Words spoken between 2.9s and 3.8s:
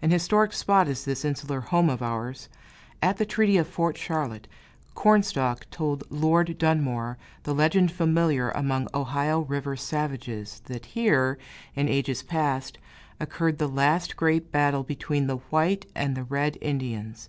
At the treaty of